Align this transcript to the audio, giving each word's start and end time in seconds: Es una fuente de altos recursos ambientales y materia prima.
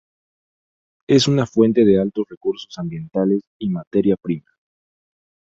Es 1.07 1.27
una 1.27 1.45
fuente 1.45 1.85
de 1.85 2.01
altos 2.01 2.25
recursos 2.27 2.75
ambientales 2.79 3.43
y 3.59 3.69
materia 3.69 4.15
prima. 4.19 4.49